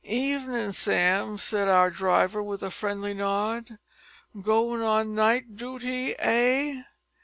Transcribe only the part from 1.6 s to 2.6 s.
our driver